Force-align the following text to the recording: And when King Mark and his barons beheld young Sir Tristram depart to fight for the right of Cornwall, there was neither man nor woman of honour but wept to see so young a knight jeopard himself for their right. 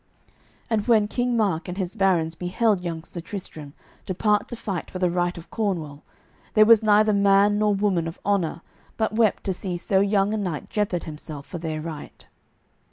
And 0.67 0.87
when 0.87 1.07
King 1.07 1.37
Mark 1.37 1.67
and 1.67 1.77
his 1.77 1.95
barons 1.95 2.33
beheld 2.33 2.81
young 2.81 3.03
Sir 3.03 3.21
Tristram 3.21 3.75
depart 4.07 4.47
to 4.47 4.55
fight 4.55 4.89
for 4.89 4.97
the 4.97 5.11
right 5.11 5.37
of 5.37 5.51
Cornwall, 5.51 6.01
there 6.55 6.65
was 6.65 6.81
neither 6.81 7.13
man 7.13 7.59
nor 7.59 7.75
woman 7.75 8.07
of 8.07 8.17
honour 8.25 8.63
but 8.97 9.13
wept 9.13 9.43
to 9.43 9.53
see 9.53 9.77
so 9.77 9.99
young 9.99 10.33
a 10.33 10.37
knight 10.37 10.71
jeopard 10.71 11.03
himself 11.03 11.45
for 11.45 11.59
their 11.59 11.81
right. 11.81 12.25